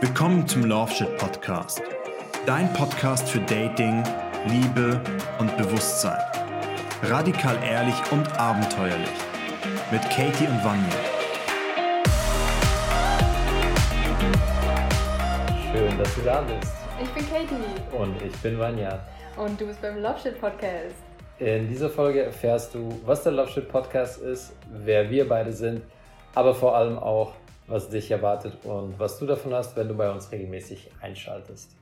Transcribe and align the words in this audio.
Willkommen 0.00 0.46
zum 0.46 0.64
Love 0.64 0.92
Shit 0.92 1.18
Podcast. 1.18 1.82
Dein 2.46 2.72
Podcast 2.72 3.28
für 3.28 3.40
Dating, 3.40 4.04
Liebe 4.46 5.00
und 5.40 5.56
Bewusstsein. 5.56 6.22
Radikal 7.02 7.56
ehrlich 7.64 7.96
und 8.12 8.28
abenteuerlich. 8.38 9.08
Mit 9.90 10.02
Katie 10.02 10.46
und 10.46 10.64
Vanya. 10.64 10.94
Schön, 15.72 15.98
dass 15.98 16.14
du 16.14 16.20
da 16.20 16.42
bist. 16.42 16.72
Ich 17.02 17.10
bin 17.10 17.24
Katie. 17.28 17.96
Und 17.98 18.22
ich 18.22 18.36
bin 18.36 18.56
Vanya. 18.56 19.00
Und 19.36 19.60
du 19.60 19.66
bist 19.66 19.82
beim 19.82 20.00
Love 20.00 20.20
Shit 20.20 20.40
Podcast. 20.40 20.94
In 21.40 21.68
dieser 21.68 21.90
Folge 21.90 22.22
erfährst 22.22 22.72
du, 22.72 23.00
was 23.04 23.24
der 23.24 23.32
Love 23.32 23.50
Shit 23.50 23.68
Podcast 23.68 24.22
ist, 24.22 24.52
wer 24.70 25.10
wir 25.10 25.28
beide 25.28 25.52
sind, 25.52 25.82
aber 26.36 26.54
vor 26.54 26.76
allem 26.76 26.96
auch, 26.96 27.32
was 27.68 27.90
dich 27.90 28.10
erwartet 28.10 28.64
und 28.64 28.98
was 28.98 29.18
du 29.18 29.26
davon 29.26 29.52
hast, 29.52 29.76
wenn 29.76 29.88
du 29.88 29.94
bei 29.94 30.10
uns 30.10 30.32
regelmäßig 30.32 30.90
einschaltest. 31.00 31.76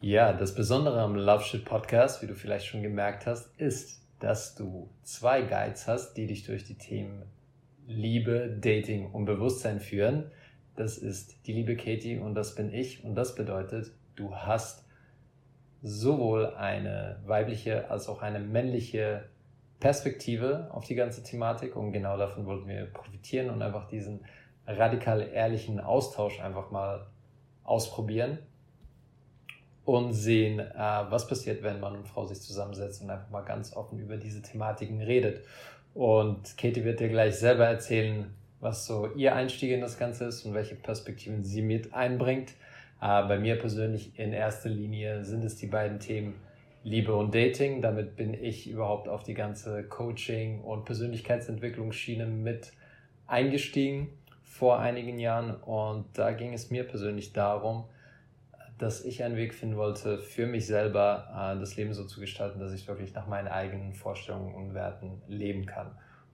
Ja, 0.00 0.32
das 0.32 0.54
Besondere 0.54 1.00
am 1.00 1.16
Love 1.16 1.42
Shit 1.42 1.64
Podcast, 1.64 2.22
wie 2.22 2.28
du 2.28 2.34
vielleicht 2.34 2.66
schon 2.66 2.82
gemerkt 2.82 3.26
hast, 3.26 3.50
ist, 3.58 4.00
dass 4.20 4.54
du 4.54 4.88
zwei 5.02 5.42
Guides 5.42 5.88
hast, 5.88 6.14
die 6.14 6.26
dich 6.26 6.44
durch 6.44 6.64
die 6.64 6.76
Themen 6.76 7.24
Liebe, 7.88 8.56
Dating 8.60 9.10
und 9.10 9.24
Bewusstsein 9.24 9.80
führen. 9.80 10.30
Das 10.76 10.98
ist 10.98 11.46
die 11.46 11.52
liebe 11.52 11.76
Katie 11.76 12.18
und 12.18 12.36
das 12.36 12.54
bin 12.54 12.72
ich 12.72 13.02
und 13.02 13.16
das 13.16 13.34
bedeutet, 13.34 13.90
du 14.14 14.32
hast 14.34 14.84
sowohl 15.82 16.54
eine 16.54 17.20
weibliche 17.26 17.90
als 17.90 18.08
auch 18.08 18.22
eine 18.22 18.38
männliche 18.38 19.24
Perspektive 19.80 20.68
auf 20.70 20.84
die 20.84 20.94
ganze 20.94 21.22
Thematik 21.22 21.74
und 21.74 21.92
genau 21.92 22.16
davon 22.16 22.46
wollten 22.46 22.68
wir 22.68 22.86
profitieren 22.86 23.50
und 23.50 23.62
einfach 23.62 23.88
diesen 23.88 24.20
radikal 24.68 25.28
ehrlichen 25.32 25.80
Austausch 25.80 26.40
einfach 26.40 26.70
mal 26.70 27.06
ausprobieren 27.64 28.38
und 29.84 30.12
sehen, 30.12 30.60
äh, 30.60 30.66
was 30.74 31.26
passiert, 31.26 31.62
wenn 31.62 31.80
Mann 31.80 31.96
und 31.96 32.06
Frau 32.06 32.26
sich 32.26 32.40
zusammensetzen 32.40 33.06
und 33.06 33.14
einfach 33.14 33.30
mal 33.30 33.42
ganz 33.42 33.74
offen 33.74 33.98
über 33.98 34.18
diese 34.18 34.42
Thematiken 34.42 35.00
redet. 35.00 35.44
Und 35.94 36.56
Katie 36.58 36.84
wird 36.84 37.00
dir 37.00 37.08
gleich 37.08 37.36
selber 37.36 37.66
erzählen, 37.66 38.34
was 38.60 38.86
so 38.86 39.08
ihr 39.14 39.34
Einstieg 39.34 39.70
in 39.70 39.80
das 39.80 39.98
Ganze 39.98 40.26
ist 40.26 40.44
und 40.44 40.52
welche 40.52 40.74
Perspektiven 40.74 41.42
sie 41.42 41.62
mit 41.62 41.94
einbringt. 41.94 42.50
Äh, 43.00 43.22
bei 43.22 43.38
mir 43.38 43.58
persönlich 43.58 44.18
in 44.18 44.32
erster 44.32 44.68
Linie 44.68 45.24
sind 45.24 45.44
es 45.44 45.56
die 45.56 45.66
beiden 45.68 46.00
Themen 46.00 46.34
Liebe 46.84 47.14
und 47.14 47.34
Dating. 47.34 47.80
Damit 47.80 48.16
bin 48.16 48.34
ich 48.34 48.68
überhaupt 48.68 49.08
auf 49.08 49.22
die 49.22 49.34
ganze 49.34 49.84
Coaching- 49.84 50.60
und 50.60 50.84
Persönlichkeitsentwicklungsschiene 50.84 52.26
mit 52.26 52.72
eingestiegen 53.26 54.08
vor 54.48 54.80
einigen 54.80 55.18
Jahren. 55.18 55.54
Und 55.54 56.06
da 56.18 56.32
ging 56.32 56.52
es 56.52 56.70
mir 56.70 56.84
persönlich 56.84 57.32
darum, 57.32 57.84
dass 58.78 59.04
ich 59.04 59.22
einen 59.24 59.36
Weg 59.36 59.54
finden 59.54 59.76
wollte, 59.76 60.18
für 60.18 60.46
mich 60.46 60.66
selber 60.66 61.28
äh, 61.54 61.58
das 61.58 61.76
Leben 61.76 61.92
so 61.92 62.04
zu 62.04 62.20
gestalten, 62.20 62.60
dass 62.60 62.72
ich 62.72 62.86
wirklich 62.86 63.12
nach 63.12 63.26
meinen 63.26 63.48
eigenen 63.48 63.92
Vorstellungen 63.92 64.54
und 64.54 64.74
Werten 64.74 65.20
leben 65.26 65.66
kann. 65.66 65.90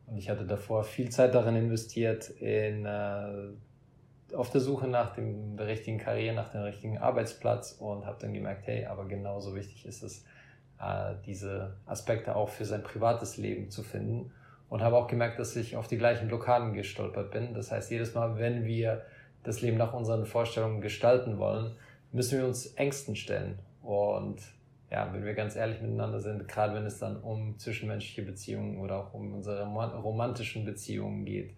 Und 0.07 0.19
ich 0.19 0.29
hatte 0.29 0.47
davor 0.47 0.85
viel 0.85 1.09
Zeit 1.09 1.35
darin 1.35 1.57
investiert, 1.57 2.29
in 2.29 2.85
äh, 2.85 3.49
auf 4.35 4.51
der 4.51 4.61
Suche 4.61 4.89
nach 4.89 5.15
dem 5.15 5.59
richtigen 5.59 5.99
Karriere, 5.99 6.35
nach 6.35 6.51
dem 6.51 6.63
richtigen 6.63 6.99
Arbeitsplatz 6.99 7.73
und 7.73 8.05
habe 8.05 8.19
dann 8.21 8.35
gemerkt, 8.35 8.67
hey, 8.67 8.85
aber 8.87 9.07
genauso 9.07 9.55
wichtig 9.55 9.87
ist 9.87 10.03
es, 10.03 10.25
äh, 10.81 11.15
diese 11.25 11.77
Aspekte 11.87 12.37
auch 12.37 12.49
für 12.49 12.65
sein 12.65 12.83
privates 12.83 13.37
Leben 13.37 13.71
zu 13.71 13.83
finden. 13.83 14.33
Und 14.69 14.83
habe 14.83 14.97
auch 14.97 15.07
gemerkt, 15.07 15.39
dass 15.39 15.55
ich 15.57 15.77
auf 15.77 15.87
die 15.87 15.99
gleichen 15.99 16.29
Blockaden 16.29 16.73
gestolpert 16.73 17.31
bin. 17.31 17.55
Das 17.55 17.71
heißt, 17.71 17.91
jedes 17.91 18.15
Mal, 18.15 18.39
wenn 18.39 18.65
wir 18.65 19.03
das 19.43 19.61
Leben 19.61 19.77
nach 19.77 19.93
unseren 19.93 20.27
Vorstellungen 20.27 20.81
gestalten 20.81 21.39
wollen, 21.39 21.77
müssen 22.13 22.39
wir 22.39 22.47
uns 22.47 22.67
Ängsten 22.75 23.15
stellen. 23.15 23.59
Und 23.83 24.41
ja, 24.91 25.13
wenn 25.13 25.25
wir 25.25 25.35
ganz 25.35 25.57
ehrlich 25.57 25.81
miteinander 25.81 26.21
sind, 26.21 26.49
gerade 26.49 26.75
wenn 26.75 26.87
es 26.87 26.99
dann 26.99 27.21
um 27.21 27.59
zwischenmenschliche 27.59 28.23
Beziehungen 28.23 28.79
oder 28.79 28.97
auch 28.97 29.15
um 29.15 29.35
unsere 29.35 29.65
romantischen 29.67 30.65
Beziehungen 30.65 31.25
geht, 31.25 31.55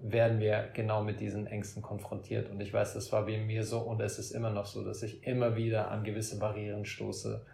werden 0.00 0.40
wir 0.40 0.68
genau 0.74 1.02
mit 1.02 1.20
diesen 1.20 1.46
Ängsten 1.46 1.82
konfrontiert. 1.82 2.50
Und 2.50 2.60
ich 2.60 2.72
weiß, 2.72 2.94
das 2.94 3.12
war 3.12 3.24
bei 3.24 3.38
mir 3.38 3.64
so 3.64 3.78
und 3.78 4.00
es 4.00 4.18
ist 4.18 4.32
immer 4.32 4.50
noch 4.50 4.66
so, 4.66 4.84
dass 4.84 5.02
ich 5.02 5.26
immer 5.26 5.56
wieder 5.56 5.90
an 5.90 6.04
gewisse 6.04 6.38
Barrieren 6.38 6.84
stoße, 6.84 7.44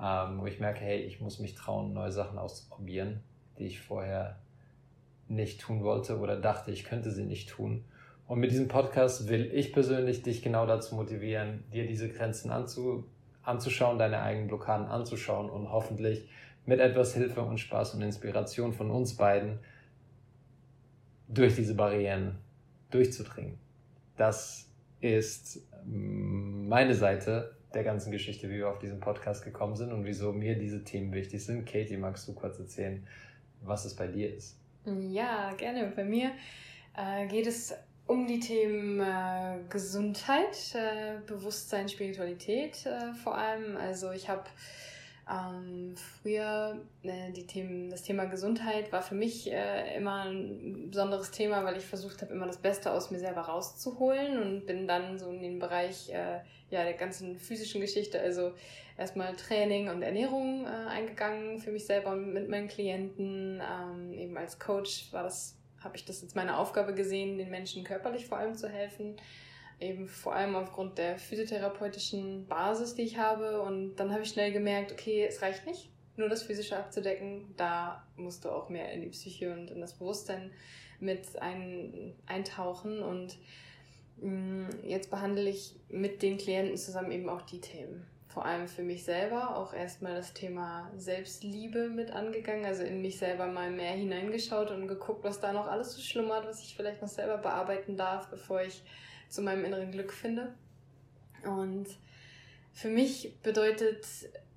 ähm, 0.00 0.40
wo 0.40 0.46
ich 0.46 0.58
merke, 0.58 0.80
hey, 0.80 1.00
ich 1.00 1.20
muss 1.20 1.38
mich 1.38 1.54
trauen, 1.54 1.92
neue 1.92 2.12
Sachen 2.12 2.38
auszuprobieren, 2.38 3.20
die 3.62 3.68
ich 3.68 3.80
vorher 3.80 4.38
nicht 5.28 5.60
tun 5.60 5.82
wollte 5.82 6.18
oder 6.18 6.36
dachte, 6.36 6.72
ich 6.72 6.84
könnte 6.84 7.10
sie 7.10 7.24
nicht 7.24 7.48
tun. 7.48 7.84
Und 8.26 8.40
mit 8.40 8.50
diesem 8.50 8.68
Podcast 8.68 9.28
will 9.28 9.50
ich 9.52 9.72
persönlich 9.72 10.22
dich 10.22 10.42
genau 10.42 10.66
dazu 10.66 10.94
motivieren, 10.94 11.64
dir 11.72 11.86
diese 11.86 12.08
Grenzen 12.08 12.50
anzu, 12.50 13.04
anzuschauen, 13.42 13.98
deine 13.98 14.20
eigenen 14.20 14.48
Blockaden 14.48 14.86
anzuschauen 14.86 15.48
und 15.48 15.70
hoffentlich 15.70 16.28
mit 16.66 16.80
etwas 16.80 17.14
Hilfe 17.14 17.42
und 17.42 17.58
Spaß 17.58 17.94
und 17.94 18.02
Inspiration 18.02 18.72
von 18.72 18.90
uns 18.90 19.16
beiden 19.16 19.58
durch 21.28 21.54
diese 21.54 21.74
Barrieren 21.74 22.38
durchzudringen. 22.90 23.58
Das 24.16 24.70
ist 25.00 25.66
mm, 25.86 26.68
meine 26.68 26.94
Seite 26.94 27.56
der 27.74 27.84
ganzen 27.84 28.12
Geschichte, 28.12 28.48
wie 28.50 28.56
wir 28.56 28.68
auf 28.68 28.78
diesen 28.78 29.00
Podcast 29.00 29.44
gekommen 29.44 29.76
sind 29.76 29.92
und 29.92 30.04
wieso 30.04 30.32
mir 30.32 30.58
diese 30.58 30.84
Themen 30.84 31.12
wichtig 31.12 31.44
sind. 31.44 31.66
Katie, 31.66 31.96
magst 31.96 32.28
du 32.28 32.34
kurz 32.34 32.58
erzählen, 32.58 33.06
was 33.64 33.84
es 33.84 33.94
bei 33.94 34.06
dir 34.06 34.34
ist? 34.34 34.56
Ja, 34.84 35.52
gerne. 35.54 35.92
Bei 35.94 36.04
mir 36.04 36.32
äh, 36.96 37.26
geht 37.26 37.46
es 37.46 37.74
um 38.06 38.26
die 38.26 38.40
Themen 38.40 39.00
äh, 39.00 39.58
Gesundheit, 39.68 40.74
äh, 40.74 41.18
Bewusstsein, 41.26 41.88
Spiritualität 41.88 42.84
äh, 42.86 43.14
vor 43.14 43.36
allem. 43.36 43.76
Also 43.76 44.10
ich 44.10 44.28
habe 44.28 44.44
ähm, 45.30 45.94
früher 45.96 46.80
äh, 47.02 47.30
die 47.32 47.46
Themen, 47.46 47.90
das 47.90 48.02
Thema 48.02 48.24
Gesundheit 48.24 48.90
war 48.90 49.02
für 49.02 49.14
mich 49.14 49.50
äh, 49.50 49.96
immer 49.96 50.24
ein 50.24 50.90
besonderes 50.90 51.30
Thema, 51.30 51.64
weil 51.64 51.76
ich 51.76 51.84
versucht 51.84 52.22
habe, 52.22 52.32
immer 52.32 52.46
das 52.46 52.56
Beste 52.56 52.92
aus 52.92 53.10
mir 53.10 53.20
selber 53.20 53.42
rauszuholen 53.42 54.42
und 54.42 54.66
bin 54.66 54.88
dann 54.88 55.18
so 55.18 55.30
in 55.30 55.40
den 55.40 55.58
Bereich 55.60 56.10
äh, 56.10 56.40
ja, 56.70 56.82
der 56.82 56.94
ganzen 56.94 57.38
physischen 57.38 57.80
Geschichte, 57.80 58.20
also 58.20 58.52
erstmal 58.98 59.36
Training 59.36 59.90
und 59.90 60.02
Ernährung 60.02 60.66
äh, 60.66 60.90
eingegangen 60.90 61.60
für 61.60 61.70
mich 61.70 61.86
selber 61.86 62.10
und 62.10 62.32
mit 62.32 62.48
meinen 62.48 62.68
Klienten. 62.68 63.60
Ähm, 63.60 64.12
eben 64.12 64.36
als 64.36 64.58
Coach 64.58 65.12
war 65.12 65.22
das, 65.22 65.56
habe 65.80 65.96
ich 65.96 66.04
das 66.04 66.20
jetzt 66.22 66.34
meine 66.34 66.58
Aufgabe 66.58 66.94
gesehen, 66.94 67.38
den 67.38 67.50
Menschen 67.50 67.84
körperlich 67.84 68.26
vor 68.26 68.38
allem 68.38 68.56
zu 68.56 68.68
helfen 68.68 69.16
eben 69.82 70.08
vor 70.08 70.34
allem 70.34 70.54
aufgrund 70.56 70.98
der 70.98 71.18
physiotherapeutischen 71.18 72.46
Basis, 72.46 72.94
die 72.94 73.02
ich 73.02 73.18
habe. 73.18 73.60
Und 73.62 73.96
dann 73.96 74.12
habe 74.12 74.22
ich 74.22 74.28
schnell 74.28 74.52
gemerkt, 74.52 74.92
okay, 74.92 75.26
es 75.26 75.42
reicht 75.42 75.66
nicht, 75.66 75.90
nur 76.16 76.28
das 76.28 76.42
Physische 76.42 76.76
abzudecken. 76.76 77.54
Da 77.56 78.06
musst 78.16 78.44
du 78.44 78.50
auch 78.50 78.68
mehr 78.68 78.92
in 78.92 79.02
die 79.02 79.08
Psyche 79.08 79.52
und 79.52 79.70
in 79.70 79.80
das 79.80 79.94
Bewusstsein 79.94 80.52
mit 81.00 81.40
ein, 81.40 82.14
eintauchen. 82.26 83.02
Und 83.02 83.36
mh, 84.20 84.30
mm, 84.30 84.68
jetzt 84.84 85.10
behandle 85.10 85.50
ich 85.50 85.74
mit 85.88 86.22
den 86.22 86.38
Klienten 86.38 86.76
zusammen 86.76 87.12
eben 87.12 87.28
auch 87.28 87.42
die 87.42 87.60
Themen. 87.60 88.06
Vor 88.32 88.46
allem 88.46 88.66
für 88.66 88.82
mich 88.82 89.04
selber 89.04 89.58
auch 89.58 89.74
erstmal 89.74 90.14
das 90.14 90.32
Thema 90.32 90.90
Selbstliebe 90.96 91.90
mit 91.90 92.12
angegangen, 92.12 92.64
also 92.64 92.82
in 92.82 93.02
mich 93.02 93.18
selber 93.18 93.46
mal 93.46 93.70
mehr 93.70 93.92
hineingeschaut 93.92 94.70
und 94.70 94.88
geguckt, 94.88 95.22
was 95.22 95.40
da 95.40 95.52
noch 95.52 95.66
alles 95.66 95.92
so 95.92 96.00
schlummert, 96.00 96.46
was 96.46 96.62
ich 96.62 96.74
vielleicht 96.74 97.02
noch 97.02 97.10
selber 97.10 97.36
bearbeiten 97.36 97.98
darf, 97.98 98.30
bevor 98.30 98.62
ich 98.62 98.82
zu 99.32 99.42
meinem 99.42 99.64
inneren 99.64 99.90
Glück 99.90 100.12
finde. 100.12 100.54
Und 101.44 101.86
für 102.72 102.88
mich 102.88 103.34
bedeutet 103.42 104.06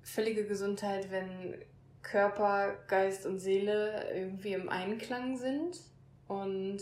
völlige 0.02 0.46
Gesundheit, 0.46 1.10
wenn 1.10 1.54
Körper, 2.02 2.76
Geist 2.86 3.26
und 3.26 3.40
Seele 3.40 4.08
irgendwie 4.14 4.52
im 4.52 4.68
Einklang 4.68 5.36
sind. 5.36 5.80
Und 6.28 6.78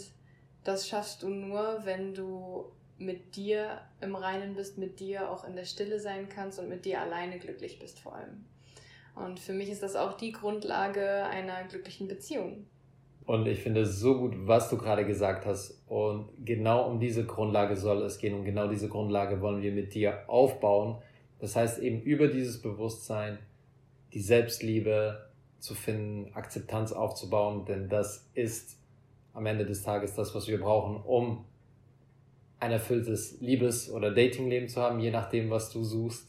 das 0.64 0.88
schaffst 0.88 1.22
du 1.22 1.28
nur, 1.28 1.80
wenn 1.84 2.14
du 2.14 2.72
mit 2.98 3.36
dir 3.36 3.80
im 4.00 4.14
Reinen 4.14 4.54
bist, 4.54 4.78
mit 4.78 5.00
dir 5.00 5.30
auch 5.30 5.44
in 5.44 5.56
der 5.56 5.64
Stille 5.64 5.98
sein 5.98 6.28
kannst 6.28 6.58
und 6.58 6.68
mit 6.68 6.84
dir 6.84 7.00
alleine 7.00 7.38
glücklich 7.38 7.78
bist 7.78 8.00
vor 8.00 8.16
allem. 8.16 8.44
Und 9.14 9.40
für 9.40 9.52
mich 9.52 9.68
ist 9.68 9.82
das 9.82 9.96
auch 9.96 10.16
die 10.16 10.32
Grundlage 10.32 11.24
einer 11.24 11.64
glücklichen 11.64 12.08
Beziehung. 12.08 12.66
Und 13.26 13.46
ich 13.46 13.60
finde 13.60 13.82
es 13.82 14.00
so 14.00 14.18
gut, 14.18 14.34
was 14.46 14.68
du 14.68 14.76
gerade 14.76 15.06
gesagt 15.06 15.46
hast. 15.46 15.82
Und 15.86 16.28
genau 16.44 16.88
um 16.90 17.00
diese 17.00 17.24
Grundlage 17.24 17.76
soll 17.76 18.02
es 18.02 18.18
gehen. 18.18 18.34
Und 18.34 18.44
genau 18.44 18.68
diese 18.68 18.88
Grundlage 18.88 19.40
wollen 19.40 19.62
wir 19.62 19.72
mit 19.72 19.94
dir 19.94 20.28
aufbauen. 20.28 20.96
Das 21.38 21.56
heißt 21.56 21.78
eben 21.78 22.02
über 22.02 22.28
dieses 22.28 22.60
Bewusstsein 22.60 23.38
die 24.12 24.20
Selbstliebe 24.20 25.30
zu 25.58 25.74
finden, 25.74 26.32
Akzeptanz 26.34 26.92
aufzubauen. 26.92 27.64
Denn 27.64 27.88
das 27.88 28.28
ist 28.34 28.78
am 29.32 29.46
Ende 29.46 29.64
des 29.64 29.82
Tages 29.82 30.14
das, 30.14 30.34
was 30.34 30.46
wir 30.46 30.60
brauchen, 30.60 31.02
um 31.02 31.44
ein 32.60 32.72
erfülltes 32.72 33.40
Liebes- 33.40 33.90
oder 33.90 34.10
Datingleben 34.10 34.68
zu 34.68 34.80
haben, 34.80 35.00
je 35.00 35.10
nachdem, 35.10 35.50
was 35.50 35.70
du 35.70 35.82
suchst. 35.82 36.28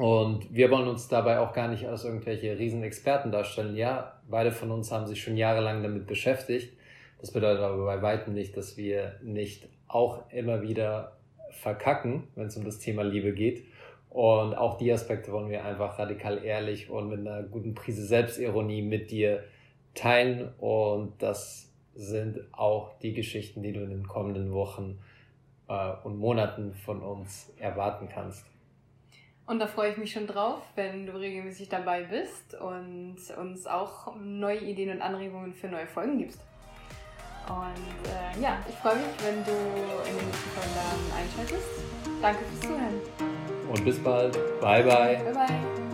Und 0.00 0.54
wir 0.54 0.70
wollen 0.70 0.88
uns 0.88 1.08
dabei 1.08 1.40
auch 1.40 1.52
gar 1.52 1.68
nicht 1.68 1.86
als 1.86 2.06
irgendwelche 2.06 2.58
Riesenexperten 2.58 3.30
darstellen. 3.30 3.76
Ja, 3.76 4.14
beide 4.30 4.50
von 4.50 4.70
uns 4.70 4.90
haben 4.90 5.06
sich 5.06 5.22
schon 5.22 5.36
jahrelang 5.36 5.82
damit 5.82 6.06
beschäftigt. 6.06 6.72
Das 7.20 7.30
bedeutet 7.32 7.60
aber 7.62 7.84
bei 7.84 8.00
weitem 8.00 8.32
nicht, 8.32 8.56
dass 8.56 8.78
wir 8.78 9.16
nicht 9.22 9.68
auch 9.88 10.22
immer 10.30 10.62
wieder 10.62 11.18
verkacken, 11.50 12.28
wenn 12.34 12.46
es 12.46 12.56
um 12.56 12.64
das 12.64 12.78
Thema 12.78 13.02
Liebe 13.02 13.34
geht. 13.34 13.66
Und 14.08 14.54
auch 14.54 14.78
die 14.78 14.90
Aspekte 14.90 15.32
wollen 15.32 15.50
wir 15.50 15.66
einfach 15.66 15.98
radikal 15.98 16.42
ehrlich 16.42 16.88
und 16.88 17.10
mit 17.10 17.20
einer 17.20 17.42
guten 17.42 17.74
Prise 17.74 18.06
Selbstironie 18.06 18.80
mit 18.80 19.10
dir 19.10 19.44
teilen. 19.94 20.48
Und 20.60 21.12
das 21.18 21.70
sind 21.94 22.40
auch 22.52 22.98
die 23.00 23.12
Geschichten, 23.12 23.62
die 23.62 23.74
du 23.74 23.80
in 23.80 23.90
den 23.90 24.08
kommenden 24.08 24.54
Wochen 24.54 24.98
äh, 25.68 25.92
und 26.04 26.16
Monaten 26.16 26.72
von 26.72 27.02
uns 27.02 27.52
erwarten 27.58 28.08
kannst. 28.08 28.46
Und 29.50 29.58
da 29.58 29.66
freue 29.66 29.90
ich 29.90 29.96
mich 29.96 30.12
schon 30.12 30.28
drauf, 30.28 30.62
wenn 30.76 31.06
du 31.06 31.12
regelmäßig 31.12 31.68
dabei 31.68 32.02
bist 32.04 32.54
und 32.54 33.16
uns 33.36 33.66
auch 33.66 34.14
neue 34.14 34.60
Ideen 34.60 34.90
und 34.90 35.02
Anregungen 35.02 35.52
für 35.52 35.66
neue 35.66 35.88
Folgen 35.88 36.18
gibst. 36.18 36.38
Und 37.48 38.08
äh, 38.08 38.40
ja, 38.40 38.58
ich 38.68 38.76
freue 38.76 38.94
mich, 38.94 39.08
wenn 39.24 39.44
du 39.44 39.50
in 39.50 40.16
den 40.16 40.26
nächsten 40.26 40.50
Folgen 40.50 40.70
dann 40.76 41.18
einschaltest. 41.18 41.68
Danke 42.22 42.44
fürs 42.44 42.60
Zuhören. 42.60 43.00
Und 43.68 43.84
bis 43.84 43.98
bald. 43.98 44.34
Bye, 44.60 44.84
bye. 44.84 45.20
Bye, 45.24 45.32
bye. 45.34 45.89